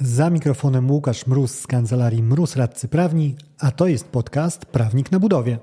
Za 0.00 0.30
mikrofonem 0.30 0.90
Łukasz 0.90 1.26
Mróz 1.26 1.58
z 1.58 1.66
kancelarii 1.66 2.22
Mróz 2.22 2.56
Radcy 2.56 2.88
Prawni, 2.88 3.36
a 3.58 3.70
to 3.70 3.86
jest 3.86 4.08
podcast 4.08 4.66
Prawnik 4.66 5.12
na 5.12 5.20
budowie. 5.20 5.58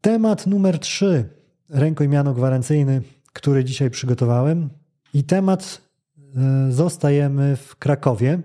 Temat 0.00 0.46
numer 0.46 0.78
3. 0.78 1.28
Rękojmiano 1.68 2.34
gwarancyjny, 2.34 3.02
który 3.32 3.64
dzisiaj 3.64 3.90
przygotowałem. 3.90 4.70
I 5.14 5.24
temat 5.24 5.82
e, 6.36 6.72
zostajemy 6.72 7.56
w 7.56 7.76
Krakowie. 7.76 8.40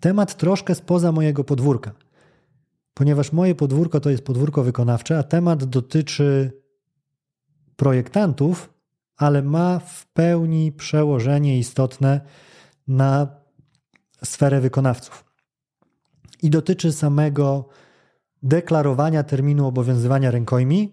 Temat 0.00 0.36
troszkę 0.36 0.74
spoza 0.74 1.12
mojego 1.12 1.44
podwórka, 1.44 1.92
ponieważ 2.94 3.32
moje 3.32 3.54
podwórko 3.54 4.00
to 4.00 4.10
jest 4.10 4.24
podwórko 4.24 4.62
wykonawcze, 4.62 5.18
a 5.18 5.22
temat 5.22 5.64
dotyczy 5.64 6.59
projektantów, 7.80 8.70
ale 9.16 9.42
ma 9.42 9.78
w 9.78 10.06
pełni 10.06 10.72
przełożenie 10.72 11.58
istotne 11.58 12.20
na 12.88 13.28
sferę 14.24 14.60
wykonawców. 14.60 15.24
I 16.42 16.50
dotyczy 16.50 16.92
samego 16.92 17.68
deklarowania 18.42 19.22
terminu 19.22 19.66
obowiązywania 19.66 20.30
rękojmi 20.30 20.92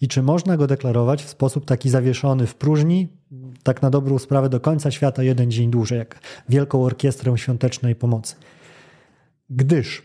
i 0.00 0.08
czy 0.08 0.22
można 0.22 0.56
go 0.56 0.66
deklarować 0.66 1.24
w 1.24 1.28
sposób 1.28 1.64
taki 1.64 1.90
zawieszony 1.90 2.46
w 2.46 2.54
próżni, 2.54 3.08
tak 3.62 3.82
na 3.82 3.90
dobrą 3.90 4.18
sprawę 4.18 4.48
do 4.48 4.60
końca 4.60 4.90
świata 4.90 5.22
jeden 5.22 5.50
dzień 5.50 5.70
dłużej, 5.70 5.98
jak 5.98 6.20
Wielką 6.48 6.84
Orkiestrę 6.84 7.38
Świątecznej 7.38 7.94
Pomocy. 7.94 8.36
Gdyż 9.50 10.02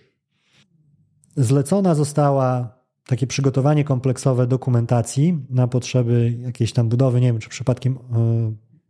zlecona 1.35 1.95
została 1.95 2.82
takie 3.07 3.27
przygotowanie 3.27 3.83
kompleksowe 3.83 4.47
dokumentacji 4.47 5.45
na 5.49 5.67
potrzeby 5.67 6.37
jakiejś 6.39 6.73
tam 6.73 6.89
budowy, 6.89 7.21
nie 7.21 7.27
wiem, 7.27 7.39
czy 7.39 7.49
przypadkiem 7.49 7.99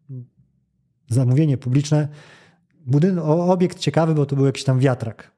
yy, 0.09 0.23
zamówienie 1.09 1.57
publiczne. 1.57 2.07
Budyn 2.85 3.19
obiekt 3.19 3.79
ciekawy, 3.79 4.15
bo 4.15 4.25
to 4.25 4.35
był 4.35 4.45
jakiś 4.45 4.63
tam 4.63 4.79
wiatrak. 4.79 5.31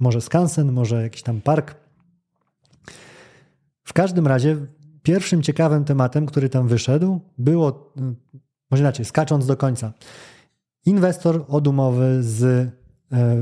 Może 0.00 0.20
skansen, 0.20 0.72
może 0.72 1.02
jakiś 1.02 1.22
tam 1.22 1.40
park. 1.40 1.74
W 3.84 3.92
każdym 3.92 4.26
razie 4.26 4.56
pierwszym 5.02 5.42
ciekawym 5.42 5.84
tematem, 5.84 6.26
który 6.26 6.48
tam 6.48 6.68
wyszedł, 6.68 7.20
było, 7.38 7.92
e, 7.96 8.14
może 8.70 8.82
inaczej, 8.82 9.04
skacząc 9.04 9.46
do 9.46 9.56
końca, 9.56 9.92
inwestor 10.86 11.44
od 11.48 11.66
umowy 11.66 12.22
z 12.22 12.42
E, 12.42 12.79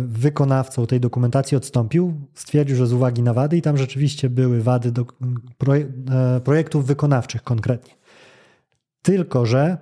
wykonawcą 0.07 0.87
tej 0.87 1.01
dokumentacji 1.01 1.57
odstąpił, 1.57 2.15
stwierdził, 2.35 2.77
że 2.77 2.87
z 2.87 2.93
uwagi 2.93 3.23
na 3.23 3.35
wady 3.35 3.57
i 3.57 3.63
tam 3.63 3.79
rzeczywiście 3.79 4.31
były 4.31 4.63
wady 4.63 4.93
do 4.93 5.03
e, 5.03 6.41
projektów 6.41 6.87
wykonawczych 6.87 7.43
konkretnie. 7.43 7.95
Tylko, 9.03 9.47
że 9.47 9.79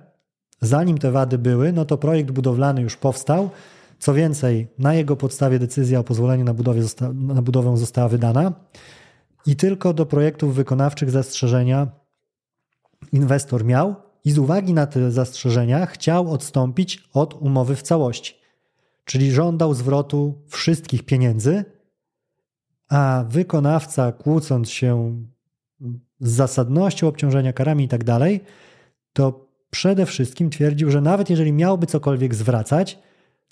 zanim 0.61 0.97
te 0.97 1.11
wady 1.11 1.37
były, 1.37 1.71
no 1.71 1.85
to 1.85 1.97
projekt 1.97 2.31
budowlany 2.31 2.81
już 2.81 2.97
powstał. 2.97 3.49
Co 3.99 4.13
więcej, 4.13 4.67
na 4.79 4.93
jego 4.93 5.15
podstawie 5.15 5.59
decyzja 5.59 5.99
o 5.99 6.03
pozwoleniu 6.03 6.43
na, 6.43 6.53
budowie 6.53 6.81
zosta 6.81 7.13
na 7.13 7.41
budowę 7.41 7.77
została 7.77 8.09
wydana 8.09 8.53
i 9.45 9.55
tylko 9.55 9.93
do 9.93 10.05
projektów 10.05 10.55
wykonawczych 10.55 11.11
zastrzeżenia 11.11 11.87
inwestor 13.11 13.65
miał 13.65 13.95
i 14.25 14.31
z 14.31 14.37
uwagi 14.37 14.73
na 14.73 14.87
te 14.87 15.11
zastrzeżenia 15.11 15.85
chciał 15.85 16.31
odstąpić 16.31 17.09
od 17.13 17.33
umowy 17.33 17.75
w 17.75 17.81
całości 17.81 18.46
czyli 19.07 19.31
żądał 19.31 19.73
zwrotu 19.73 20.41
wszystkich 20.47 21.03
pieniędzy, 21.03 21.65
a 22.89 23.25
wykonawca, 23.29 24.11
kłócąc 24.11 24.69
się 24.69 25.23
z 26.19 26.31
zasadnością 26.31 27.07
obciążenia 27.07 27.53
karami 27.53 27.83
i 27.83 27.87
tak 27.87 28.03
dalej, 28.03 28.41
to 29.13 29.47
przede 29.69 30.05
wszystkim 30.05 30.49
twierdził, 30.49 30.91
że 30.91 31.01
nawet 31.01 31.29
jeżeli 31.29 31.53
miałby 31.53 31.87
cokolwiek 31.87 32.35
zwracać, 32.35 32.99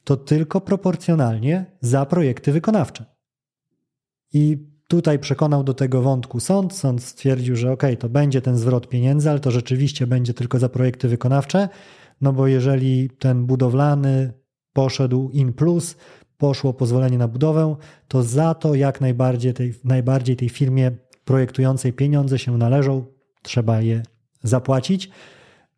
to 0.03 0.17
tylko 0.17 0.61
proporcjonalnie 0.61 1.65
za 1.81 2.05
projekty 2.05 2.51
wykonawcze. 2.51 3.05
I 4.33 4.57
tutaj 4.87 5.19
przekonał 5.19 5.63
do 5.63 5.73
tego 5.73 6.01
wątku 6.01 6.39
sąd. 6.39 6.73
Sąd 6.73 7.03
stwierdził, 7.03 7.55
że 7.55 7.71
ok, 7.71 7.83
to 7.99 8.09
będzie 8.09 8.41
ten 8.41 8.57
zwrot 8.57 8.89
pieniędzy, 8.89 9.29
ale 9.29 9.39
to 9.39 9.51
rzeczywiście 9.51 10.07
będzie 10.07 10.33
tylko 10.33 10.59
za 10.59 10.69
projekty 10.69 11.07
wykonawcze, 11.07 11.69
no 12.21 12.33
bo 12.33 12.47
jeżeli 12.47 13.09
ten 13.09 13.45
budowlany 13.45 14.33
poszedł 14.75 15.29
in 15.29 15.53
plus, 15.53 15.95
poszło 16.37 16.73
pozwolenie 16.73 17.17
na 17.17 17.27
budowę, 17.27 17.75
to 18.07 18.23
za 18.23 18.53
to 18.53 18.75
jak 18.75 19.01
najbardziej 19.01 19.53
tej, 19.53 19.73
najbardziej 19.83 20.35
tej 20.35 20.49
firmie 20.49 20.91
projektującej 21.25 21.93
pieniądze 21.93 22.39
się 22.39 22.57
należą, 22.57 23.05
trzeba 23.41 23.81
je 23.81 24.03
zapłacić. 24.43 25.09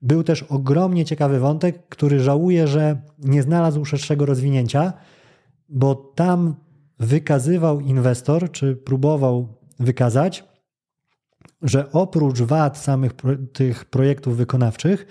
Był 0.01 0.23
też 0.23 0.43
ogromnie 0.43 1.05
ciekawy 1.05 1.39
wątek, 1.39 1.89
który 1.89 2.19
żałuję, 2.19 2.67
że 2.67 3.01
nie 3.19 3.43
znalazł 3.43 3.85
szerszego 3.85 4.25
rozwinięcia, 4.25 4.93
bo 5.69 5.95
tam 5.95 6.55
wykazywał 6.99 7.79
inwestor, 7.79 8.51
czy 8.51 8.75
próbował 8.75 9.47
wykazać, 9.79 10.43
że 11.61 11.91
oprócz 11.91 12.41
wad 12.41 12.77
samych 12.77 13.11
tych 13.53 13.85
projektów 13.85 14.37
wykonawczych, 14.37 15.05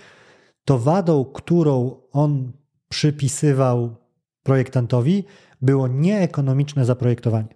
to 0.65 0.79
wadą, 0.79 1.25
którą 1.25 1.95
on 2.11 2.51
przypisywał 2.89 3.95
projektantowi, 4.43 5.23
było 5.61 5.87
nieekonomiczne 5.87 6.85
zaprojektowanie. 6.85 7.55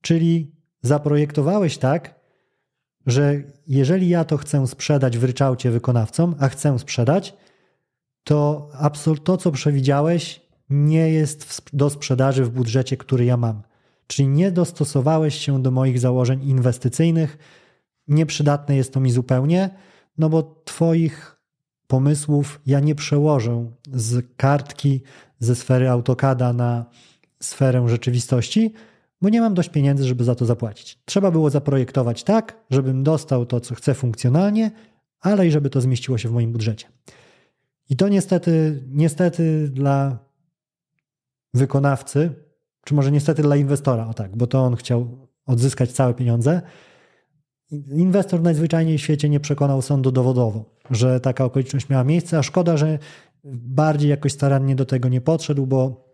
Czyli 0.00 0.54
zaprojektowałeś 0.82 1.78
tak, 1.78 2.20
że 3.06 3.42
jeżeli 3.66 4.08
ja 4.08 4.24
to 4.24 4.36
chcę 4.36 4.66
sprzedać 4.66 5.18
w 5.18 5.24
ryczałcie 5.24 5.70
wykonawcom, 5.70 6.34
a 6.38 6.48
chcę 6.48 6.78
sprzedać, 6.78 7.34
to 8.24 8.70
to, 9.24 9.36
co 9.36 9.52
przewidziałeś, 9.52 10.40
nie 10.70 11.10
jest 11.10 11.70
do 11.72 11.90
sprzedaży 11.90 12.44
w 12.44 12.50
budżecie, 12.50 12.96
który 12.96 13.24
ja 13.24 13.36
mam. 13.36 13.62
Czyli 14.06 14.28
nie 14.28 14.52
dostosowałeś 14.52 15.34
się 15.34 15.62
do 15.62 15.70
moich 15.70 15.98
założeń 15.98 16.48
inwestycyjnych, 16.48 17.38
nieprzydatne 18.08 18.76
jest 18.76 18.92
to 18.92 19.00
mi 19.00 19.10
zupełnie, 19.10 19.70
no 20.18 20.28
bo 20.28 20.62
Twoich 20.64 21.33
pomysłów 21.94 22.60
ja 22.66 22.80
nie 22.80 22.94
przełożę 22.94 23.70
z 23.92 24.26
kartki 24.36 25.02
ze 25.38 25.54
sfery 25.54 25.90
AutoCADa 25.90 26.52
na 26.52 26.84
sferę 27.40 27.88
rzeczywistości, 27.88 28.72
bo 29.22 29.28
nie 29.28 29.40
mam 29.40 29.54
dość 29.54 29.68
pieniędzy, 29.68 30.04
żeby 30.04 30.24
za 30.24 30.34
to 30.34 30.44
zapłacić. 30.44 30.98
Trzeba 31.04 31.30
było 31.30 31.50
zaprojektować 31.50 32.24
tak, 32.24 32.56
żebym 32.70 33.02
dostał 33.02 33.46
to, 33.46 33.60
co 33.60 33.74
chcę 33.74 33.94
funkcjonalnie, 33.94 34.70
ale 35.20 35.46
i 35.46 35.50
żeby 35.50 35.70
to 35.70 35.80
zmieściło 35.80 36.18
się 36.18 36.28
w 36.28 36.32
moim 36.32 36.52
budżecie. 36.52 36.86
I 37.90 37.96
to 37.96 38.08
niestety, 38.08 38.82
niestety 38.88 39.68
dla 39.68 40.18
wykonawcy, 41.54 42.30
czy 42.84 42.94
może 42.94 43.10
niestety 43.12 43.42
dla 43.42 43.56
inwestora, 43.56 44.06
o 44.06 44.14
tak, 44.14 44.36
bo 44.36 44.46
to 44.46 44.64
on 44.64 44.76
chciał 44.76 45.28
odzyskać 45.46 45.92
całe 45.92 46.14
pieniądze, 46.14 46.62
Inwestor 47.92 48.42
najzwyczajniej 48.42 48.98
w 48.98 49.00
świecie 49.00 49.28
nie 49.28 49.40
przekonał 49.40 49.82
sądu 49.82 50.12
dowodowo, 50.12 50.64
że 50.90 51.20
taka 51.20 51.44
okoliczność 51.44 51.88
miała 51.88 52.04
miejsce, 52.04 52.38
a 52.38 52.42
szkoda, 52.42 52.76
że 52.76 52.98
bardziej 53.54 54.10
jakoś 54.10 54.32
starannie 54.32 54.76
do 54.76 54.86
tego 54.86 55.08
nie 55.08 55.20
podszedł, 55.20 55.66
bo 55.66 56.04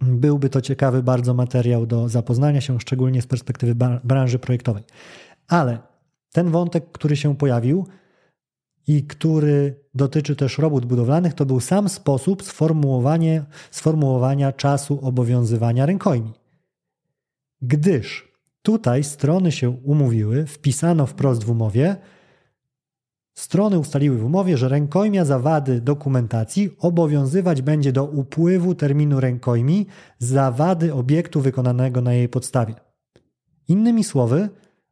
byłby 0.00 0.48
to 0.48 0.60
ciekawy 0.60 1.02
bardzo 1.02 1.34
materiał 1.34 1.86
do 1.86 2.08
zapoznania 2.08 2.60
się, 2.60 2.80
szczególnie 2.80 3.22
z 3.22 3.26
perspektywy 3.26 3.74
branży 4.04 4.38
projektowej. 4.38 4.82
Ale 5.48 5.78
ten 6.32 6.50
wątek, 6.50 6.92
który 6.92 7.16
się 7.16 7.36
pojawił 7.36 7.86
i 8.86 9.06
który 9.06 9.80
dotyczy 9.94 10.36
też 10.36 10.58
robót 10.58 10.86
budowlanych, 10.86 11.34
to 11.34 11.46
był 11.46 11.60
sam 11.60 11.88
sposób 11.88 12.42
sformułowania, 13.70 14.52
czasu 14.56 14.98
obowiązywania 15.02 15.86
rękojmi. 15.86 16.32
Gdyż 17.62 18.35
Tutaj 18.66 19.04
strony 19.04 19.52
się 19.52 19.70
umówiły, 19.70 20.46
wpisano 20.46 21.06
wprost 21.06 21.44
w 21.44 21.50
umowie. 21.50 21.96
Strony 23.34 23.78
ustaliły 23.78 24.18
w 24.18 24.24
umowie, 24.24 24.56
że 24.56 24.68
rękojmia 24.68 25.24
za 25.24 25.38
wady 25.38 25.80
dokumentacji 25.80 26.70
obowiązywać 26.78 27.62
będzie 27.62 27.92
do 27.92 28.04
upływu 28.04 28.74
terminu 28.74 29.20
rękojmi 29.20 29.86
za 30.18 30.50
wady 30.50 30.94
obiektu 30.94 31.40
wykonanego 31.40 32.00
na 32.00 32.12
jej 32.12 32.28
podstawie. 32.28 32.74
Innymi 33.68 34.04
słowy, 34.04 34.48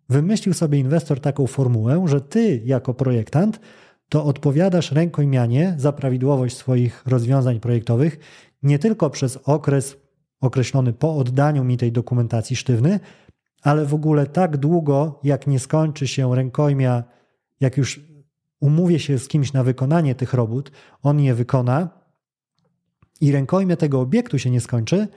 wymyślił 0.08 0.54
sobie 0.54 0.78
inwestor 0.78 1.20
taką 1.20 1.46
formułę, 1.46 2.04
że 2.06 2.20
ty 2.20 2.62
jako 2.64 2.94
projektant 2.94 3.60
to 4.08 4.24
odpowiadasz 4.24 4.92
rękojmianie 4.92 5.74
za 5.78 5.92
prawidłowość 5.92 6.56
swoich 6.56 7.02
rozwiązań 7.06 7.60
projektowych 7.60 8.18
nie 8.62 8.78
tylko 8.78 9.10
przez 9.10 9.36
okres 9.36 9.96
określony 10.40 10.92
po 10.92 11.16
oddaniu 11.16 11.64
mi 11.64 11.76
tej 11.76 11.92
dokumentacji 11.92 12.56
sztywny, 12.56 13.00
ale 13.64 13.86
w 13.86 13.94
ogóle 13.94 14.26
tak 14.26 14.56
długo, 14.56 15.20
jak 15.24 15.46
nie 15.46 15.58
skończy 15.58 16.06
się 16.06 16.34
rękojmia, 16.34 17.04
jak 17.60 17.76
już 17.76 18.00
umówię 18.60 18.98
się 18.98 19.18
z 19.18 19.28
kimś 19.28 19.52
na 19.52 19.64
wykonanie 19.64 20.14
tych 20.14 20.34
robót, 20.34 20.70
on 21.02 21.20
je 21.20 21.34
wykona 21.34 21.88
i 23.20 23.32
rękojmia 23.32 23.76
tego 23.76 24.00
obiektu 24.00 24.38
się 24.38 24.50
nie 24.50 24.60
skończy, 24.60 25.08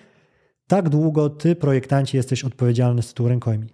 tak 0.67 0.89
długo 0.89 1.29
ty, 1.29 1.55
projektanci, 1.55 2.17
jesteś 2.17 2.43
odpowiedzialny 2.43 3.01
z 3.01 3.07
tytułu 3.07 3.29
rękojmi. 3.29 3.67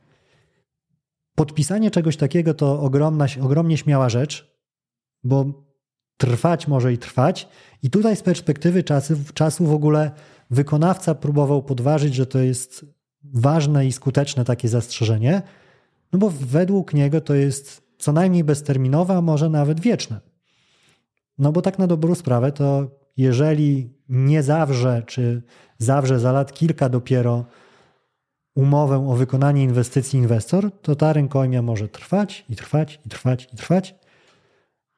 podpisanie 1.35 1.91
czegoś 1.91 2.17
takiego 2.17 2.53
to 2.53 2.81
ogromna, 2.81 3.25
ogromnie 3.41 3.77
śmiała 3.77 4.09
rzecz, 4.09 4.57
bo 5.23 5.45
trwać 6.17 6.67
może 6.67 6.93
i 6.93 6.97
trwać. 6.97 7.47
I 7.83 7.89
tutaj 7.89 8.15
z 8.15 8.21
perspektywy 8.21 8.83
czasu, 8.83 9.15
czasu 9.33 9.65
w 9.65 9.73
ogóle 9.73 10.11
wykonawca 10.49 11.15
próbował 11.15 11.63
podważyć, 11.63 12.15
że 12.15 12.25
to 12.25 12.39
jest 12.39 12.85
ważne 13.23 13.85
i 13.85 13.91
skuteczne 13.91 14.45
takie 14.45 14.69
zastrzeżenie, 14.69 15.41
no 16.13 16.19
bo 16.19 16.29
według 16.29 16.93
niego 16.93 17.21
to 17.21 17.33
jest 17.33 17.83
co 17.97 18.11
najmniej 18.11 18.43
bezterminowe, 18.43 19.17
a 19.17 19.21
może 19.21 19.49
nawet 19.49 19.79
wieczne. 19.79 20.19
No 21.37 21.51
bo 21.51 21.61
tak 21.61 21.79
na 21.79 21.87
dobrą 21.87 22.15
sprawę 22.15 22.51
to 22.51 22.87
jeżeli 23.17 23.89
nie 24.09 24.43
zawrze, 24.43 25.03
czy 25.05 25.41
zawrze 25.77 26.19
za 26.19 26.31
lat 26.31 26.53
kilka 26.53 26.89
dopiero 26.89 27.45
umowę 28.55 29.09
o 29.09 29.15
wykonanie 29.15 29.63
inwestycji 29.63 30.19
inwestor, 30.19 30.71
to 30.81 30.95
ta 30.95 31.13
rękojmia 31.13 31.61
może 31.61 31.87
trwać 31.87 32.45
i 32.49 32.55
trwać 32.55 32.99
i 33.05 33.09
trwać 33.09 33.47
i 33.53 33.57
trwać. 33.57 33.95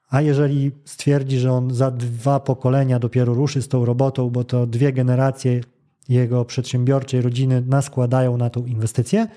A 0.10 0.22
jeżeli 0.22 0.72
stwierdzi, 0.86 1.40
że 1.40 1.52
on 1.52 1.74
za 1.74 1.92
dwa 1.92 2.40
pokolenia 2.40 3.00
dopiero 3.00 3.34
ruszy 3.34 3.62
z 3.62 3.68
tą 3.68 3.86
robotą, 3.86 4.30
bo 4.30 4.44
to 4.44 4.68
dwie 4.68 4.94
generacje 4.94 5.62
jego 6.10 6.46
przedsiębiorczej 6.46 7.22
rodziny 7.22 7.64
naskładają 7.68 8.38
na 8.38 8.50
tą 8.50 8.66
inwestycję, 8.66 9.28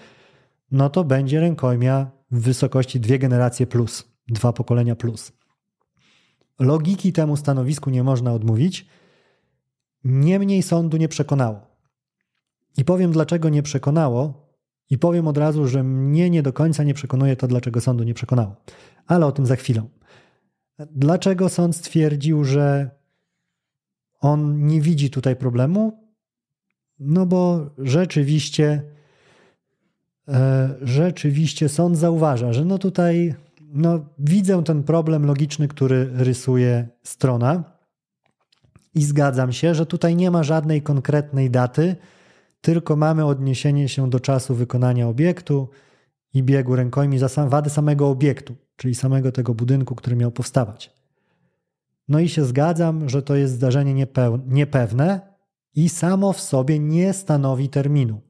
no 0.70 0.90
to 0.90 1.04
będzie 1.04 1.40
rękojmia 1.40 2.10
w 2.30 2.40
wysokości 2.40 3.00
dwie 3.00 3.18
generacje 3.18 3.66
plus, 3.66 4.04
dwa 4.28 4.52
pokolenia 4.52 4.96
plus. 4.96 5.32
Logiki 6.58 7.12
temu 7.12 7.36
stanowisku 7.36 7.90
nie 7.90 8.02
można 8.02 8.32
odmówić, 8.32 8.86
niemniej 10.04 10.62
sądu 10.62 10.96
nie 10.96 11.08
przekonało. 11.08 11.60
I 12.76 12.84
powiem, 12.84 13.12
dlaczego 13.12 13.48
nie 13.48 13.62
przekonało, 13.62 14.48
i 14.90 14.98
powiem 14.98 15.28
od 15.28 15.38
razu, 15.38 15.66
że 15.66 15.82
mnie 15.82 16.30
nie 16.30 16.42
do 16.42 16.52
końca 16.52 16.84
nie 16.84 16.94
przekonuje 16.94 17.36
to, 17.36 17.48
dlaczego 17.48 17.80
sądu 17.80 18.04
nie 18.04 18.14
przekonało. 18.14 18.56
Ale 19.06 19.26
o 19.26 19.32
tym 19.32 19.46
za 19.46 19.56
chwilę. 19.56 19.82
Dlaczego 20.78 21.48
sąd 21.48 21.76
stwierdził, 21.76 22.44
że 22.44 22.90
on 24.20 24.66
nie 24.66 24.80
widzi 24.80 25.10
tutaj 25.10 25.36
problemu? 25.36 26.07
No 27.00 27.26
bo 27.26 27.70
rzeczywiście, 27.78 28.82
e, 30.28 30.74
rzeczywiście 30.82 31.68
sąd 31.68 31.96
zauważa, 31.96 32.52
że 32.52 32.64
no 32.64 32.78
tutaj 32.78 33.34
no, 33.60 34.00
widzę 34.18 34.64
ten 34.64 34.82
problem 34.82 35.26
logiczny, 35.26 35.68
który 35.68 36.10
rysuje 36.14 36.88
strona 37.02 37.64
i 38.94 39.02
zgadzam 39.02 39.52
się, 39.52 39.74
że 39.74 39.86
tutaj 39.86 40.16
nie 40.16 40.30
ma 40.30 40.42
żadnej 40.42 40.82
konkretnej 40.82 41.50
daty, 41.50 41.96
tylko 42.60 42.96
mamy 42.96 43.24
odniesienie 43.24 43.88
się 43.88 44.10
do 44.10 44.20
czasu 44.20 44.54
wykonania 44.54 45.08
obiektu 45.08 45.68
i 46.34 46.42
biegu 46.42 46.76
rękojmi 46.76 47.18
za 47.18 47.28
sam, 47.28 47.48
wady 47.48 47.70
samego 47.70 48.08
obiektu, 48.08 48.56
czyli 48.76 48.94
samego 48.94 49.32
tego 49.32 49.54
budynku, 49.54 49.94
który 49.94 50.16
miał 50.16 50.30
powstawać. 50.30 50.98
No 52.08 52.20
i 52.20 52.28
się 52.28 52.44
zgadzam, 52.44 53.08
że 53.08 53.22
to 53.22 53.36
jest 53.36 53.54
zdarzenie 53.54 54.06
niepewne 54.46 55.20
i 55.78 55.88
samo 55.88 56.32
w 56.32 56.40
sobie 56.40 56.78
nie 56.78 57.12
stanowi 57.12 57.68
terminu. 57.68 58.20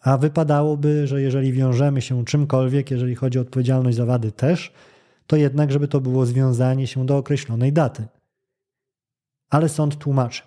A 0.00 0.18
wypadałoby, 0.18 1.06
że 1.06 1.22
jeżeli 1.22 1.52
wiążemy 1.52 2.02
się 2.02 2.24
czymkolwiek, 2.24 2.90
jeżeli 2.90 3.14
chodzi 3.14 3.38
o 3.38 3.42
odpowiedzialność 3.42 3.96
za 3.96 4.06
wady 4.06 4.32
też, 4.32 4.72
to 5.26 5.36
jednak, 5.36 5.72
żeby 5.72 5.88
to 5.88 6.00
było 6.00 6.26
związanie 6.26 6.86
się 6.86 7.06
do 7.06 7.16
określonej 7.16 7.72
daty. 7.72 8.06
Ale 9.50 9.68
sąd 9.68 9.98
tłumaczy. 9.98 10.42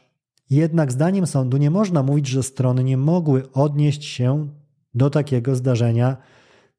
Jednak 0.49 0.91
zdaniem 0.91 1.27
sądu 1.27 1.57
nie 1.57 1.71
można 1.71 2.03
mówić, 2.03 2.27
że 2.27 2.43
strony 2.43 2.83
nie 2.83 2.97
mogły 2.97 3.51
odnieść 3.51 4.03
się 4.05 4.47
do 4.93 5.09
takiego 5.09 5.55
zdarzenia 5.55 6.17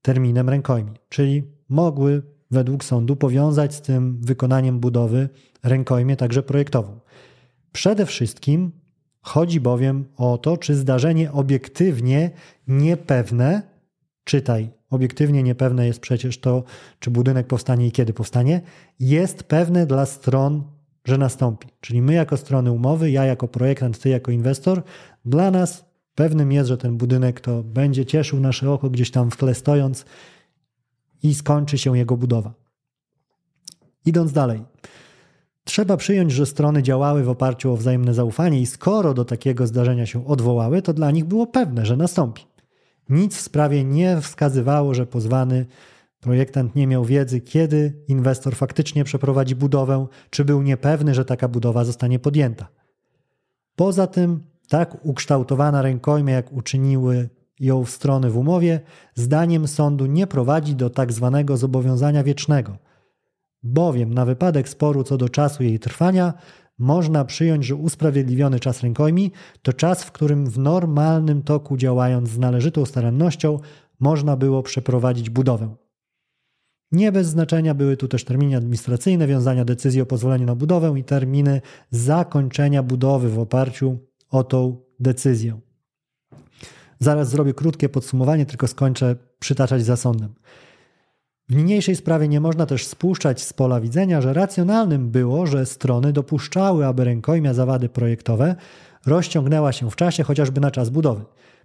terminem 0.02 0.48
rękojmi, 0.48 0.92
czyli 1.08 1.42
mogły 1.68 2.22
według 2.50 2.84
sądu 2.84 3.16
powiązać 3.16 3.74
z 3.74 3.80
tym 3.80 4.20
wykonaniem 4.20 4.80
budowy 4.80 5.28
rękojmie 5.62 6.16
także 6.16 6.42
projektową. 6.42 7.00
Przede 7.72 8.06
wszystkim 8.06 8.83
chodzi 9.24 9.60
bowiem 9.60 10.04
o 10.16 10.38
to, 10.38 10.56
czy 10.56 10.74
zdarzenie 10.74 11.32
obiektywnie 11.32 12.30
niepewne, 12.68 13.62
czytaj, 14.24 14.70
obiektywnie 14.90 15.42
niepewne 15.42 15.86
jest 15.86 16.00
przecież 16.00 16.38
to, 16.38 16.64
czy 16.98 17.10
budynek 17.10 17.46
powstanie 17.46 17.86
i 17.86 17.92
kiedy 17.92 18.12
powstanie, 18.12 18.60
jest 19.00 19.42
pewne 19.42 19.86
dla 19.86 20.06
stron, 20.06 20.62
że 21.04 21.18
nastąpi. 21.18 21.68
Czyli 21.80 22.02
my 22.02 22.14
jako 22.14 22.36
strony 22.36 22.72
umowy, 22.72 23.10
ja 23.10 23.24
jako 23.24 23.48
projektant, 23.48 23.98
ty 23.98 24.08
jako 24.08 24.32
inwestor, 24.32 24.82
dla 25.24 25.50
nas 25.50 25.84
pewnym 26.14 26.52
jest, 26.52 26.68
że 26.68 26.78
ten 26.78 26.96
budynek 26.96 27.40
to 27.40 27.62
będzie 27.62 28.06
cieszył 28.06 28.40
nasze 28.40 28.70
oko 28.70 28.90
gdzieś 28.90 29.10
tam 29.10 29.30
w 29.30 29.36
tle 29.36 29.54
stojąc 29.54 30.04
i 31.22 31.34
skończy 31.34 31.78
się 31.78 31.98
jego 31.98 32.16
budowa. 32.16 32.54
Idąc 34.06 34.32
dalej. 34.32 34.62
Trzeba 35.64 35.96
przyjąć, 35.96 36.32
że 36.32 36.46
strony 36.46 36.82
działały 36.82 37.24
w 37.24 37.28
oparciu 37.28 37.72
o 37.72 37.76
wzajemne 37.76 38.14
zaufanie 38.14 38.60
i 38.60 38.66
skoro 38.66 39.14
do 39.14 39.24
takiego 39.24 39.66
zdarzenia 39.66 40.06
się 40.06 40.26
odwołały, 40.26 40.82
to 40.82 40.92
dla 40.92 41.10
nich 41.10 41.24
było 41.24 41.46
pewne, 41.46 41.86
że 41.86 41.96
nastąpi. 41.96 42.46
Nic 43.08 43.36
w 43.36 43.40
sprawie 43.40 43.84
nie 43.84 44.20
wskazywało, 44.20 44.94
że 44.94 45.06
pozwany 45.06 45.66
projektant 46.20 46.76
nie 46.76 46.86
miał 46.86 47.04
wiedzy, 47.04 47.40
kiedy 47.40 48.04
inwestor 48.08 48.56
faktycznie 48.56 49.04
przeprowadzi 49.04 49.54
budowę, 49.54 50.06
czy 50.30 50.44
był 50.44 50.62
niepewny, 50.62 51.14
że 51.14 51.24
taka 51.24 51.48
budowa 51.48 51.84
zostanie 51.84 52.18
podjęta. 52.18 52.68
Poza 53.76 54.06
tym, 54.06 54.44
tak 54.68 55.04
ukształtowana 55.04 55.82
rękojmia, 55.82 56.34
jak 56.34 56.52
uczyniły 56.52 57.28
ją 57.60 57.84
strony 57.84 58.30
w 58.30 58.36
umowie, 58.36 58.80
zdaniem 59.14 59.68
sądu 59.68 60.06
nie 60.06 60.26
prowadzi 60.26 60.74
do 60.74 60.90
tak 60.90 61.12
zwanego 61.12 61.56
zobowiązania 61.56 62.22
wiecznego, 62.22 62.76
bowiem 63.64 64.14
na 64.14 64.24
wypadek 64.24 64.68
sporu 64.68 65.04
co 65.04 65.16
do 65.16 65.28
czasu 65.28 65.62
jej 65.62 65.78
trwania 65.78 66.34
można 66.78 67.24
przyjąć, 67.24 67.64
że 67.64 67.74
usprawiedliwiony 67.74 68.60
czas 68.60 68.82
rękojmi 68.82 69.32
to 69.62 69.72
czas, 69.72 70.04
w 70.04 70.12
którym 70.12 70.46
w 70.46 70.58
normalnym 70.58 71.42
toku 71.42 71.76
działając 71.76 72.28
z 72.28 72.38
należytą 72.38 72.86
starannością 72.86 73.58
można 74.00 74.36
było 74.36 74.62
przeprowadzić 74.62 75.30
budowę. 75.30 75.74
Nie 76.92 77.12
bez 77.12 77.26
znaczenia 77.26 77.74
były 77.74 77.96
tu 77.96 78.08
też 78.08 78.24
terminy 78.24 78.56
administracyjne, 78.56 79.26
wiązania 79.26 79.64
decyzji 79.64 80.00
o 80.00 80.06
pozwoleniu 80.06 80.46
na 80.46 80.54
budowę 80.54 80.94
i 80.98 81.04
terminy 81.04 81.60
zakończenia 81.90 82.82
budowy 82.82 83.30
w 83.30 83.38
oparciu 83.38 83.98
o 84.30 84.44
tą 84.44 84.76
decyzję. 85.00 85.60
Zaraz 86.98 87.30
zrobię 87.30 87.54
krótkie 87.54 87.88
podsumowanie, 87.88 88.46
tylko 88.46 88.66
skończę 88.66 89.16
przytaczać 89.38 89.84
za 89.84 89.96
sądem. 89.96 90.34
W 91.48 91.56
niniejszej 91.56 91.96
sprawie 91.96 92.28
nie 92.28 92.40
można 92.40 92.66
też 92.66 92.86
spuszczać 92.86 93.42
z 93.42 93.52
pola 93.52 93.80
widzenia, 93.80 94.20
że 94.20 94.32
racjonalnym 94.32 95.10
było, 95.10 95.46
że 95.46 95.66
strony 95.66 96.12
dopuszczały, 96.12 96.86
aby 96.86 97.04
rękojmia 97.04 97.54
zawady 97.54 97.88
projektowe 97.88 98.56
rozciągnęła 99.06 99.72
się 99.72 99.90
w 99.90 99.96
czasie 99.96 100.22
chociażby 100.22 100.60
na 100.60 100.70
czas 100.70 100.90
budowy. 100.90 101.24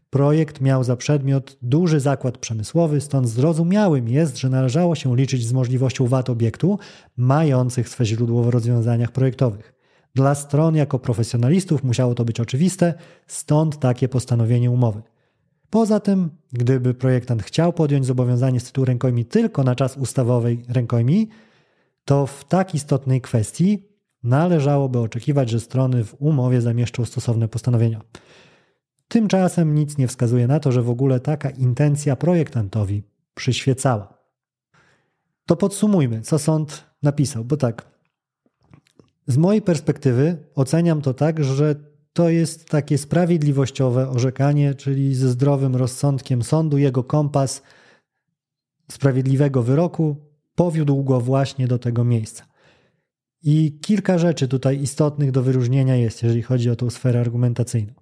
Projekt 0.09 0.61
miał 0.61 0.83
za 0.83 0.95
przedmiot 0.95 1.57
duży 1.61 1.99
zakład 1.99 2.37
przemysłowy, 2.37 3.01
stąd 3.01 3.29
zrozumiałym 3.29 4.09
jest, 4.09 4.37
że 4.37 4.49
należało 4.49 4.95
się 4.95 5.15
liczyć 5.15 5.47
z 5.47 5.53
możliwością 5.53 6.07
wad 6.07 6.29
obiektu 6.29 6.79
mających 7.17 7.89
swe 7.89 8.05
źródło 8.05 8.43
w 8.43 8.49
rozwiązaniach 8.49 9.11
projektowych. 9.11 9.73
Dla 10.15 10.35
stron 10.35 10.75
jako 10.75 10.99
profesjonalistów 10.99 11.83
musiało 11.83 12.15
to 12.15 12.25
być 12.25 12.39
oczywiste, 12.39 12.93
stąd 13.27 13.79
takie 13.79 14.09
postanowienie 14.09 14.71
umowy. 14.71 15.01
Poza 15.69 15.99
tym, 15.99 16.29
gdyby 16.53 16.93
projektant 16.93 17.43
chciał 17.43 17.73
podjąć 17.73 18.05
zobowiązanie 18.05 18.59
z 18.59 18.63
tytułu 18.63 18.85
rękojmi 18.85 19.25
tylko 19.25 19.63
na 19.63 19.75
czas 19.75 19.97
ustawowej 19.97 20.65
rękojmi, 20.69 21.29
to 22.05 22.27
w 22.27 22.43
tak 22.43 22.75
istotnej 22.75 23.21
kwestii 23.21 23.89
należałoby 24.23 24.99
oczekiwać, 24.99 25.49
że 25.49 25.59
strony 25.59 26.03
w 26.03 26.15
umowie 26.19 26.61
zamieszczą 26.61 27.05
stosowne 27.05 27.47
postanowienia. 27.47 28.01
Tymczasem 29.07 29.75
nic 29.75 29.97
nie 29.97 30.07
wskazuje 30.07 30.47
na 30.47 30.59
to, 30.59 30.71
że 30.71 30.81
w 30.81 30.89
ogóle 30.89 31.19
taka 31.19 31.49
intencja 31.49 32.15
projektantowi 32.15 33.03
przyświecała. 33.33 34.19
To 35.45 35.55
podsumujmy, 35.55 36.21
co 36.21 36.39
sąd 36.39 36.85
napisał, 37.03 37.45
bo 37.45 37.57
tak. 37.57 37.85
Z 39.27 39.37
mojej 39.37 39.61
perspektywy 39.61 40.37
oceniam 40.55 41.01
to 41.01 41.13
tak, 41.13 41.43
że 41.43 41.75
to 42.19 42.29
jest 42.29 42.69
takie 42.69 42.97
sprawiedliwościowe 42.97 44.09
orzekanie, 44.09 44.75
czyli 44.75 45.15
ze 45.15 45.29
zdrowym 45.29 45.75
rozsądkiem 45.75 46.43
sądu, 46.43 46.77
jego 46.77 47.03
kompas 47.03 47.61
sprawiedliwego 48.91 49.63
wyroku 49.63 50.15
powiódł 50.55 51.03
go 51.03 51.21
właśnie 51.21 51.67
do 51.67 51.79
tego 51.79 52.03
miejsca. 52.03 52.45
I 53.43 53.79
kilka 53.81 54.17
rzeczy 54.17 54.47
tutaj 54.47 54.81
istotnych 54.81 55.31
do 55.31 55.43
wyróżnienia 55.43 55.95
jest, 55.95 56.23
jeżeli 56.23 56.41
chodzi 56.41 56.69
o 56.69 56.75
tą 56.75 56.89
sferę 56.89 57.19
argumentacyjną. 57.19 57.93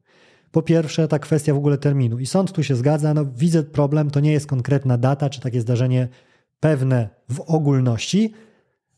Po 0.51 0.61
pierwsze, 0.61 1.07
ta 1.07 1.19
kwestia 1.19 1.53
w 1.53 1.57
ogóle 1.57 1.77
terminu. 1.77 2.19
I 2.19 2.25
sąd 2.25 2.51
tu 2.51 2.63
się 2.63 2.75
zgadza, 2.75 3.13
no 3.13 3.25
widzę 3.25 3.63
problem, 3.63 4.11
to 4.11 4.19
nie 4.19 4.31
jest 4.31 4.47
konkretna 4.47 4.97
data, 4.97 5.29
czy 5.29 5.41
takie 5.41 5.61
zdarzenie 5.61 6.07
pewne 6.59 7.09
w 7.29 7.39
ogólności, 7.39 8.33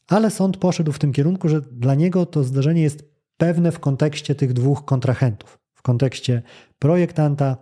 ale 0.08 0.32
sąd 0.32 0.58
poszedł 0.58 0.92
w 0.92 1.00
tym 1.00 1.14
kierunku, 1.14 1.50
że 1.50 1.62
dla 1.62 1.96
niego 1.96 2.26
to 2.26 2.44
zdarzenie 2.44 2.82
jest 2.82 3.19
pewne 3.40 3.72
w 3.72 3.80
kontekście 3.80 4.36
tych 4.36 4.54
dwóch 4.54 4.86
kontrahentów, 4.86 5.60
w 5.74 5.82
kontekście 5.82 6.42
projektanta 6.80 7.58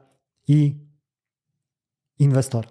i 0.47 0.75
inwestora. 2.19 2.69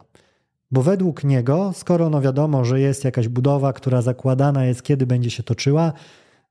Bo 0.70 0.82
według 0.82 1.24
niego, 1.24 1.72
skoro 1.74 2.10
no 2.10 2.20
wiadomo, 2.20 2.64
że 2.64 2.80
jest 2.80 3.04
jakaś 3.04 3.28
budowa, 3.28 3.72
która 3.72 4.02
zakładana 4.02 4.64
jest, 4.64 4.82
kiedy 4.82 5.06
będzie 5.06 5.30
się 5.30 5.42
toczyła, 5.42 5.92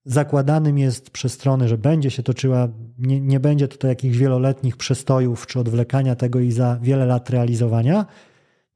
zakładanym 0.05 0.77
jest 0.77 1.09
przez 1.09 1.33
strony, 1.33 1.67
że 1.67 1.77
będzie 1.77 2.11
się 2.11 2.23
toczyła, 2.23 2.67
nie, 2.97 3.21
nie 3.21 3.39
będzie 3.39 3.67
tutaj 3.67 3.91
jakichś 3.91 4.17
wieloletnich 4.17 4.77
przestojów 4.77 5.47
czy 5.47 5.59
odwlekania 5.59 6.15
tego 6.15 6.39
i 6.39 6.51
za 6.51 6.79
wiele 6.81 7.05
lat 7.05 7.29
realizowania, 7.29 8.05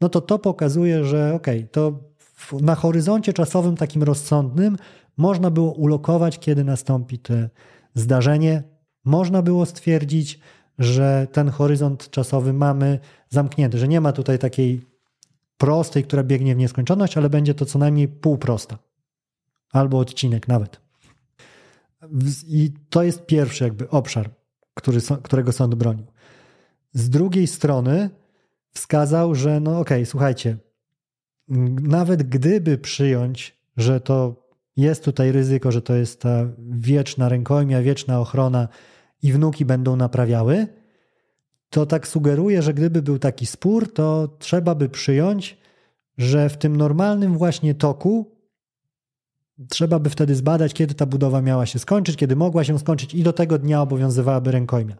no 0.01 0.09
to 0.09 0.21
to 0.21 0.39
pokazuje, 0.39 1.05
że 1.05 1.33
okej, 1.33 1.57
okay, 1.59 1.69
to 1.71 2.09
na 2.61 2.75
horyzoncie 2.75 3.33
czasowym 3.33 3.75
takim 3.75 4.03
rozsądnym 4.03 4.77
można 5.19 5.51
było 5.51 5.71
ulokować, 5.71 6.39
kiedy 6.39 6.63
nastąpi 6.63 7.19
to 7.19 7.33
zdarzenie. 7.93 8.63
Można 9.05 9.41
było 9.41 9.65
stwierdzić, 9.65 10.39
że 10.79 11.27
ten 11.31 11.49
horyzont 11.49 12.09
czasowy 12.09 12.53
mamy 12.53 12.99
zamknięty, 13.29 13.77
że 13.77 13.87
nie 13.87 14.01
ma 14.01 14.11
tutaj 14.11 14.39
takiej 14.39 14.81
prostej, 15.57 16.03
która 16.03 16.23
biegnie 16.23 16.55
w 16.55 16.57
nieskończoność, 16.57 17.17
ale 17.17 17.29
będzie 17.29 17.53
to 17.53 17.65
co 17.65 17.79
najmniej 17.79 18.07
półprosta. 18.07 18.77
Albo 19.71 19.99
odcinek 19.99 20.47
nawet. 20.47 20.81
I 22.47 22.71
to 22.89 23.03
jest 23.03 23.25
pierwszy 23.25 23.63
jakby 23.63 23.89
obszar, 23.89 24.29
który, 24.73 24.99
którego 25.23 25.51
sąd 25.51 25.75
bronił. 25.75 26.05
Z 26.93 27.09
drugiej 27.09 27.47
strony 27.47 28.09
wskazał, 28.73 29.35
że 29.35 29.59
no 29.59 29.71
okej, 29.71 29.97
okay, 29.97 30.05
słuchajcie, 30.05 30.57
nawet 31.81 32.23
gdyby 32.23 32.77
przyjąć, 32.77 33.59
że 33.77 34.01
to 34.01 34.48
jest 34.81 35.03
tutaj 35.03 35.31
ryzyko, 35.31 35.71
że 35.71 35.81
to 35.81 35.95
jest 35.95 36.21
ta 36.21 36.45
wieczna 36.69 37.29
rękojmia, 37.29 37.81
wieczna 37.81 38.19
ochrona 38.19 38.67
i 39.23 39.33
wnuki 39.33 39.65
będą 39.65 39.95
naprawiały, 39.95 40.67
to 41.69 41.85
tak 41.85 42.07
sugeruje, 42.07 42.61
że 42.61 42.73
gdyby 42.73 43.01
był 43.01 43.19
taki 43.19 43.45
spór, 43.45 43.93
to 43.93 44.35
trzeba 44.39 44.75
by 44.75 44.89
przyjąć, 44.89 45.57
że 46.17 46.49
w 46.49 46.57
tym 46.57 46.75
normalnym 46.75 47.37
właśnie 47.37 47.75
toku 47.75 48.39
trzeba 49.69 49.99
by 49.99 50.09
wtedy 50.09 50.35
zbadać, 50.35 50.73
kiedy 50.73 50.93
ta 50.93 51.05
budowa 51.05 51.41
miała 51.41 51.65
się 51.65 51.79
skończyć, 51.79 52.15
kiedy 52.15 52.35
mogła 52.35 52.63
się 52.63 52.79
skończyć 52.79 53.13
i 53.13 53.23
do 53.23 53.33
tego 53.33 53.57
dnia 53.57 53.81
obowiązywałaby 53.81 54.51
rękojmia. 54.51 54.95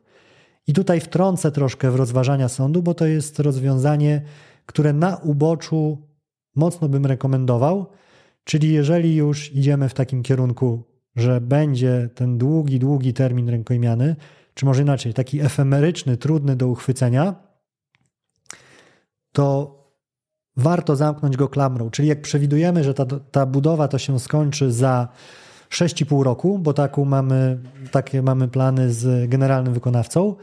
I 0.68 0.74
tutaj 0.74 1.00
wtrącę 1.00 1.52
troszkę 1.52 1.92
w 1.92 1.96
rozważania 1.96 2.50
sądu, 2.50 2.84
bo 2.84 2.94
to 2.94 3.06
jest 3.06 3.40
rozwiązanie, 3.40 4.22
które 4.66 4.94
na 4.94 5.18
uboczu 5.18 5.98
mocno 6.56 6.90
bym 6.90 7.06
rekomendował. 7.06 7.86
Czyli 8.44 8.74
jeżeli 8.74 9.16
już 9.16 9.54
idziemy 9.54 9.90
w 9.90 9.94
takim 9.94 10.24
kierunku, 10.24 10.84
że 11.16 11.42
będzie 11.42 12.10
ten 12.16 12.38
długi, 12.38 12.80
długi 12.80 13.14
termin 13.14 13.50
rękojmiany, 13.50 14.16
czy 14.54 14.66
może 14.66 14.82
inaczej, 14.82 15.14
taki 15.14 15.42
efemeryczny, 15.42 16.18
trudny 16.18 16.56
do 16.56 16.68
uchwycenia, 16.68 17.36
to 19.32 19.80
warto 20.58 20.96
zamknąć 20.96 21.38
go 21.38 21.48
klamrą. 21.48 21.90
Czyli 21.90 22.08
jak 22.08 22.22
przewidujemy, 22.22 22.84
że 22.84 22.94
ta, 22.94 23.06
ta 23.06 23.46
budowa 23.46 23.88
to 23.88 23.98
się 23.98 24.20
skończy 24.20 24.72
za 24.72 25.08
6,5 25.70 26.24
roku, 26.24 26.60
bo 26.60 26.74
taką 26.74 27.06
mamy, 27.06 27.60
takie 27.92 28.22
mamy 28.22 28.48
plany 28.48 28.94
z 28.94 29.30
generalnym 29.30 29.74
wykonawcą, 29.74 30.36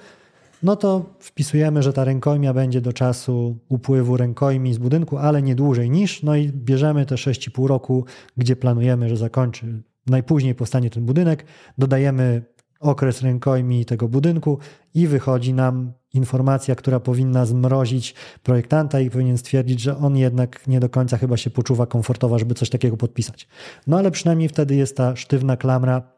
no 0.62 0.76
to 0.76 1.04
wpisujemy, 1.18 1.82
że 1.82 1.92
ta 1.92 2.04
rękojmia 2.04 2.54
będzie 2.54 2.80
do 2.80 2.92
czasu 2.92 3.58
upływu 3.68 4.16
rękojmi 4.16 4.74
z 4.74 4.78
budynku, 4.78 5.18
ale 5.18 5.42
nie 5.42 5.54
dłużej 5.54 5.90
niż, 5.90 6.22
no 6.22 6.36
i 6.36 6.48
bierzemy 6.48 7.06
te 7.06 7.14
6,5 7.14 7.66
roku, 7.66 8.04
gdzie 8.36 8.56
planujemy, 8.56 9.08
że 9.08 9.16
zakończy 9.16 9.82
najpóźniej 10.06 10.54
powstanie 10.54 10.90
ten 10.90 11.04
budynek, 11.04 11.44
dodajemy 11.78 12.42
okres 12.80 13.22
rękojmi 13.22 13.84
tego 13.84 14.08
budynku 14.08 14.58
i 14.94 15.06
wychodzi 15.06 15.54
nam 15.54 15.92
informacja, 16.14 16.74
która 16.74 17.00
powinna 17.00 17.46
zmrozić 17.46 18.14
projektanta 18.42 19.00
i 19.00 19.10
powinien 19.10 19.38
stwierdzić, 19.38 19.80
że 19.80 19.96
on 19.96 20.16
jednak 20.16 20.66
nie 20.66 20.80
do 20.80 20.88
końca 20.88 21.16
chyba 21.16 21.36
się 21.36 21.50
poczuwa 21.50 21.86
komfortowo, 21.86 22.38
żeby 22.38 22.54
coś 22.54 22.70
takiego 22.70 22.96
podpisać. 22.96 23.48
No 23.86 23.98
ale 23.98 24.10
przynajmniej 24.10 24.48
wtedy 24.48 24.74
jest 24.74 24.96
ta 24.96 25.16
sztywna 25.16 25.56
klamra, 25.56 26.15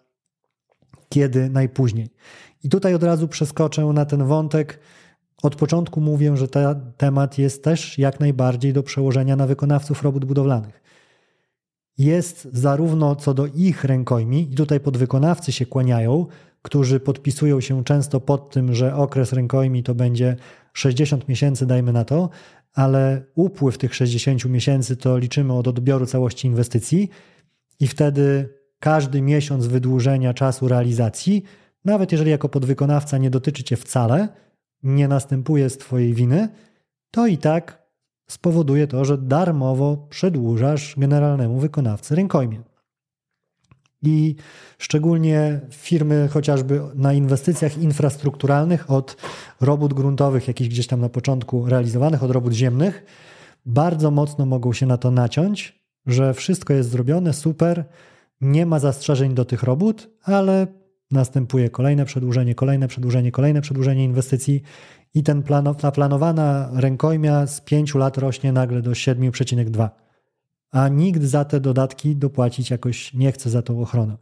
kiedy 1.09 1.51
najpóźniej. 1.51 2.11
I 2.65 2.69
tutaj 2.69 2.95
od 2.95 3.03
razu 3.03 3.29
przeskoczę 3.29 3.85
na 3.85 4.05
ten 4.05 4.25
wątek. 4.25 4.81
Od 5.43 5.57
początku 5.57 6.01
mówię, 6.01 6.37
że 6.37 6.49
ten 6.49 6.93
temat 6.97 7.39
jest 7.39 7.65
też 7.65 7.99
jak 7.99 8.21
najbardziej 8.21 8.73
do 8.73 8.83
przełożenia 8.83 9.37
na 9.37 9.47
wykonawców 9.47 10.03
robót 10.03 10.25
budowlanych. 10.25 10.83
Jest 11.99 12.49
zarówno 12.53 13.17
co 13.17 13.35
do 13.35 13.47
ich 13.47 13.85
rękojmi, 13.85 14.53
i 14.53 14.55
tutaj 14.55 14.81
podwykonawcy 14.81 15.53
się 15.53 15.67
kłaniają, 15.67 16.27
którzy 16.63 17.01
podpisują 17.01 17.61
się 17.61 17.85
często 17.85 18.21
pod 18.21 18.51
tym, 18.51 18.75
że 18.75 18.95
okres 18.95 19.33
rękojmi 19.33 19.83
to 19.83 19.95
będzie 19.95 20.37
60 20.73 21.29
miesięcy, 21.29 21.67
dajmy 21.67 21.93
na 21.93 22.05
to, 22.05 22.29
ale 22.75 23.23
upływ 23.35 23.79
tych 23.79 23.95
60 23.95 24.45
miesięcy 24.45 24.97
to 24.97 25.19
liczymy 25.19 25.53
od 25.53 25.69
odbioru 25.69 26.07
całości 26.07 26.47
inwestycji 26.47 27.09
i 27.81 27.87
wtedy 27.87 28.58
każdy 28.81 29.23
miesiąc 29.23 29.67
wydłużenia 29.67 30.35
czasu 30.35 30.69
realizacji, 30.69 31.43
nawet 31.85 32.13
jeżeli 32.13 32.31
jako 32.31 32.49
podwykonawca 32.49 33.19
nie 33.19 33.31
dotyczy 33.31 33.65
Cię 33.65 33.77
wcale, 33.77 34.29
nie 34.83 35.09
następuje 35.09 35.71
z 35.71 35.79
Twojej 35.79 36.15
winy, 36.15 36.49
to 37.11 37.27
i 37.27 37.39
tak 37.39 37.89
spowoduje 38.31 38.87
to, 38.87 39.05
że 39.05 39.19
darmowo 39.19 40.07
przedłużasz 40.11 40.95
generalnemu 40.99 41.59
wykonawcy 41.59 42.15
rękojmie. 42.15 42.61
I 44.03 44.37
szczególnie 44.79 45.61
firmy 45.71 46.29
chociażby 46.33 46.81
na 46.95 47.13
inwestycjach 47.13 47.79
infrastrukturalnych 47.79 48.91
od 48.91 49.17
robót 49.61 49.95
gruntowych, 49.95 50.49
jakichś 50.49 50.71
gdzieś 50.71 50.87
tam 50.87 51.01
na 51.01 51.09
początku 51.09 51.67
realizowanych, 51.67 52.23
od 52.23 52.31
robót 52.31 52.53
ziemnych, 52.53 53.05
bardzo 53.67 54.11
mocno 54.11 54.47
mogą 54.47 54.73
się 54.73 54.87
na 54.87 54.97
to 54.97 55.11
naciąć, 55.11 55.83
że 56.07 56.35
wszystko 56.35 56.73
jest 56.73 56.91
zrobione, 56.91 57.33
super, 57.33 57.85
nie 58.41 58.67
ma 58.67 58.79
zastrzeżeń 58.79 59.35
do 59.35 59.45
tych 59.45 59.63
robót, 59.63 60.11
ale 60.23 60.67
następuje 61.11 61.71
kolejne 61.71 62.05
przedłużenie, 62.05 62.55
kolejne 62.55 62.89
przedłużenie, 62.89 63.33
kolejne 63.33 63.61
przedłużenie 63.61 64.05
inwestycji 64.05 64.63
i 65.15 65.23
ten 65.23 65.43
plano, 65.43 65.75
ta 65.75 65.91
planowana 65.93 66.71
rękojmia 66.75 67.47
z 67.47 67.61
5 67.61 67.95
lat 67.95 68.19
rośnie 68.19 68.53
nagle 68.53 68.83
do 68.83 68.91
7,2 68.91 69.89
a 70.71 70.89
nikt 70.89 71.23
za 71.23 71.45
te 71.45 71.61
dodatki 71.61 72.17
dopłacić 72.17 72.71
jakoś 72.71 73.15
nie 73.15 73.33
chce 73.33 73.51
za 73.51 73.63
tą 73.63 73.83
ochronę. 73.83 74.17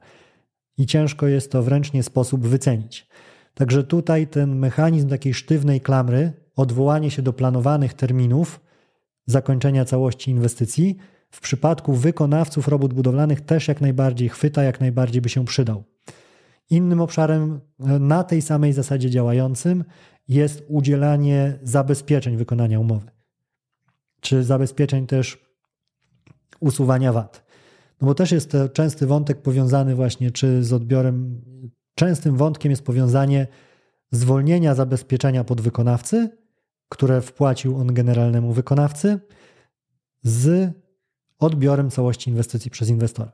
I 0.78 0.86
ciężko 0.86 1.26
jest 1.26 1.52
to 1.52 1.62
wręcz 1.62 1.92
nie 1.92 2.02
sposób 2.02 2.46
wycenić. 2.46 3.08
Także 3.54 3.84
tutaj 3.84 4.26
ten 4.26 4.56
mechanizm 4.56 5.08
takiej 5.08 5.34
sztywnej 5.34 5.80
klamry, 5.80 6.32
odwołanie 6.56 7.10
się 7.10 7.22
do 7.22 7.32
planowanych 7.32 7.94
terminów 7.94 8.60
zakończenia 9.26 9.84
całości 9.84 10.30
inwestycji, 10.30 10.96
w 11.30 11.40
przypadku 11.40 11.92
wykonawców 11.92 12.68
robót 12.68 12.94
budowlanych 12.94 13.40
też 13.40 13.68
jak 13.68 13.80
najbardziej 13.80 14.28
chwyta, 14.28 14.62
jak 14.62 14.80
najbardziej 14.80 15.22
by 15.22 15.28
się 15.28 15.44
przydał. 15.44 15.84
Innym 16.70 17.00
obszarem 17.00 17.60
e, 17.80 17.98
na 17.98 18.24
tej 18.24 18.42
samej 18.42 18.72
zasadzie 18.72 19.10
działającym 19.10 19.84
jest 20.28 20.64
udzielanie 20.68 21.58
zabezpieczeń 21.62 22.36
wykonania 22.36 22.80
umowy. 22.80 23.10
Czy 24.20 24.44
zabezpieczeń 24.44 25.06
też 25.06 25.46
usuwania 26.60 27.12
wad. 27.12 27.46
No 28.00 28.06
bo 28.06 28.14
też 28.14 28.32
jest 28.32 28.50
to 28.50 28.68
częsty 28.68 29.06
wątek 29.06 29.42
powiązany 29.42 29.94
właśnie 29.94 30.30
czy 30.30 30.64
z 30.64 30.72
odbiorem, 30.72 31.40
częstym 31.94 32.36
wątkiem 32.36 32.70
jest 32.70 32.82
powiązanie 32.82 33.46
zwolnienia 34.10 34.74
zabezpieczenia 34.74 35.44
podwykonawcy, 35.44 36.30
które 36.88 37.20
wpłacił 37.20 37.76
on 37.76 37.94
generalnemu 37.94 38.52
wykonawcy, 38.52 39.20
z 40.22 40.72
odbiorem 41.38 41.90
całości 41.90 42.30
inwestycji 42.30 42.70
przez 42.70 42.88
inwestora. 42.88 43.32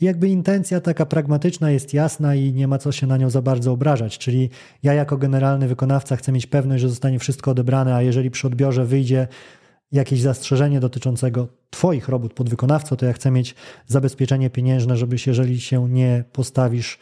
Jakby 0.00 0.28
intencja 0.28 0.80
taka 0.80 1.06
pragmatyczna 1.06 1.70
jest 1.70 1.94
jasna 1.94 2.34
i 2.34 2.52
nie 2.52 2.68
ma 2.68 2.78
co 2.78 2.92
się 2.92 3.06
na 3.06 3.16
nią 3.16 3.30
za 3.30 3.42
bardzo 3.42 3.72
obrażać. 3.72 4.18
Czyli 4.18 4.50
ja 4.82 4.94
jako 4.94 5.16
generalny 5.16 5.68
wykonawca 5.68 6.16
chcę 6.16 6.32
mieć 6.32 6.46
pewność, 6.46 6.82
że 6.82 6.88
zostanie 6.88 7.18
wszystko 7.18 7.50
odebrane, 7.50 7.94
a 7.94 8.02
jeżeli 8.02 8.30
przy 8.30 8.46
odbiorze 8.46 8.84
wyjdzie 8.84 9.28
jakieś 9.92 10.20
zastrzeżenie 10.20 10.80
dotyczącego 10.80 11.48
Twoich 11.70 12.08
robót 12.08 12.34
podwykonawco, 12.34 12.96
to 12.96 13.06
ja 13.06 13.12
chcę 13.12 13.30
mieć 13.30 13.54
zabezpieczenie 13.86 14.50
pieniężne, 14.50 14.96
żebyś, 14.96 15.26
jeżeli 15.26 15.60
się 15.60 15.88
nie 15.88 16.24
postawisz 16.32 16.98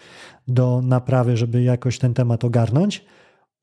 do 0.49 0.83
naprawy, 0.83 1.37
żeby 1.37 1.63
jakoś 1.63 1.99
ten 1.99 2.15
temat 2.15 2.45
ogarnąć, 2.45 3.05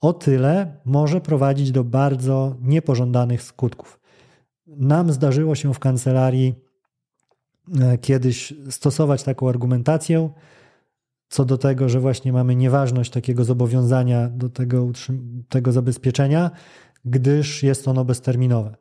o 0.02 0.14
tyle 0.14 0.76
może 0.86 1.22
prowadzić 1.22 1.72
do 1.72 1.84
bardzo 1.84 2.56
niepożądanych 2.62 3.42
skutków. 3.42 4.01
Nam 4.78 5.12
zdarzyło 5.12 5.56
się 5.56 5.74
w 5.74 5.80
kancelarii 5.80 6.56
e, 7.82 7.98
kiedyś 7.98 8.54
stosować 8.70 9.24
taką 9.24 9.50
argumentację 9.50 10.30
co 11.32 11.46
do 11.46 11.58
tego, 11.58 11.90
że 11.90 12.00
właśnie 12.00 12.34
mamy 12.34 12.56
nieważność 12.56 13.12
takiego 13.12 13.44
zobowiązania 13.44 14.30
do 14.30 14.50
tego, 14.50 14.92
tego 15.50 15.72
zabezpieczenia, 15.72 16.52
gdyż 17.06 17.64
jest 17.64 17.88
ono 17.88 18.06
bezterminowe 18.06 18.76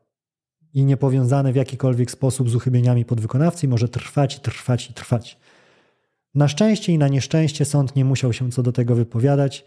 i 0.74 0.84
niepowiązane 0.84 1.52
w 1.52 1.56
jakikolwiek 1.56 2.10
sposób 2.10 2.50
z 2.50 2.54
uchybieniami 2.54 3.04
podwykonawcy 3.04 3.68
może 3.68 3.88
trwać 3.88 4.40
trwać 4.40 4.90
i 4.90 4.94
trwać. 4.94 5.38
Na 6.34 6.48
szczęście 6.48 6.92
i 6.92 6.98
na 6.98 7.08
nieszczęście 7.08 7.64
sąd 7.64 7.96
nie 7.96 8.04
musiał 8.04 8.32
się 8.32 8.50
co 8.50 8.62
do 8.62 8.72
tego 8.72 8.94
wypowiadać, 8.94 9.64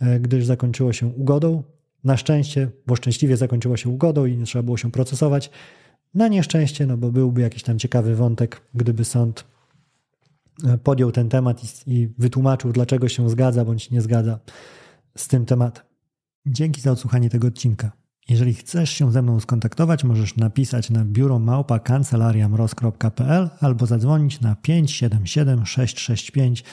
e, 0.00 0.20
gdyż 0.20 0.46
zakończyło 0.46 0.92
się 0.92 1.06
ugodą. 1.06 1.62
Na 2.06 2.16
szczęście, 2.16 2.70
bo 2.86 2.96
szczęśliwie 2.96 3.36
zakończyło 3.36 3.76
się 3.76 3.88
ugodą 3.88 4.26
i 4.26 4.36
nie 4.36 4.44
trzeba 4.44 4.62
było 4.62 4.76
się 4.76 4.90
procesować. 4.90 5.50
Na 6.14 6.28
nieszczęście, 6.28 6.86
no 6.86 6.96
bo 6.96 7.12
byłby 7.12 7.40
jakiś 7.40 7.62
tam 7.62 7.78
ciekawy 7.78 8.16
wątek, 8.16 8.60
gdyby 8.74 9.04
sąd 9.04 9.44
e, 10.64 10.78
podjął 10.78 11.12
ten 11.12 11.28
temat 11.28 11.64
i, 11.64 11.94
i 11.94 12.08
wytłumaczył, 12.18 12.72
dlaczego 12.72 13.08
się 13.08 13.30
zgadza 13.30 13.64
bądź 13.64 13.90
nie 13.90 14.00
zgadza 14.00 14.38
z 15.16 15.28
tym 15.28 15.46
tematem. 15.46 15.84
Dzięki 16.46 16.80
za 16.80 16.90
odsłuchanie 16.90 17.30
tego 17.30 17.48
odcinka. 17.48 17.92
Jeżeli 18.28 18.54
chcesz 18.54 18.90
się 18.90 19.12
ze 19.12 19.22
mną 19.22 19.40
skontaktować, 19.40 20.04
możesz 20.04 20.36
napisać 20.36 20.90
na 20.90 21.04
biuro 21.04 21.38
małpa 21.38 21.80
albo 23.60 23.86
zadzwonić 23.86 24.40
na 24.40 24.56
577 24.56 25.66
665 25.66 26.64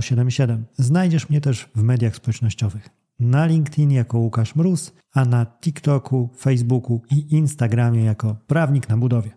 077. 0.00 0.64
Znajdziesz 0.76 1.28
mnie 1.28 1.40
też 1.40 1.68
w 1.74 1.82
mediach 1.82 2.16
społecznościowych. 2.16 2.99
Na 3.20 3.46
LinkedIn 3.46 3.90
jako 3.90 4.18
Łukasz 4.18 4.54
Mróz, 4.54 4.92
a 5.14 5.24
na 5.24 5.46
TikToku, 5.46 6.30
Facebooku 6.36 7.02
i 7.10 7.36
Instagramie 7.36 8.04
jako 8.04 8.36
Prawnik 8.46 8.88
na 8.88 8.96
Budowie. 8.96 9.30